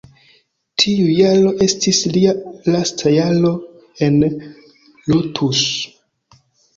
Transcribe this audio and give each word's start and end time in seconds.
Tiu 0.83 1.03
jaro 1.17 1.49
estis 1.65 1.99
lia 2.15 2.31
lasta 2.75 3.11
jaro 3.15 3.51
en 4.07 4.17
Lotus. 4.25 5.61